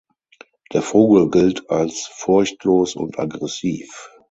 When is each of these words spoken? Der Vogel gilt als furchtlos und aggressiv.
Der 0.73 0.81
Vogel 0.81 1.29
gilt 1.29 1.69
als 1.69 2.07
furchtlos 2.11 2.95
und 2.95 3.19
aggressiv. 3.19 4.09